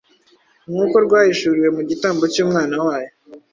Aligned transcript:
nk’uko 0.69 0.95
rwahishuriwe 1.05 1.69
mu 1.75 1.81
gitambo 1.89 2.23
cy’Umwana 2.33 2.75
wayo 2.85 3.11